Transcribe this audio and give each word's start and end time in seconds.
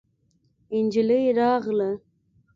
نجلۍ 0.83 1.19
راغله. 1.39 1.89